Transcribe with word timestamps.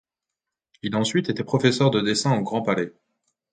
Il 0.81 0.95
a 0.95 0.97
ensuite 0.97 1.29
été 1.29 1.43
professeur 1.43 1.91
de 1.91 2.01
dessin 2.01 2.35
au 2.35 2.41
Grand 2.41 2.63
Palais. 2.63 2.91